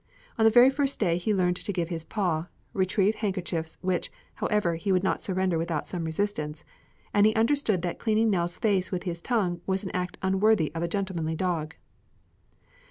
[0.39, 4.73] On the very first day he learned to give his paw, retrieve handkerchiefs, which, however,
[4.73, 6.63] he would not surrender without some resistance,
[7.13, 10.81] and he understood that cleaning Nell's face with his tongue was an act unworthy of
[10.81, 11.75] a gentlemanly dog.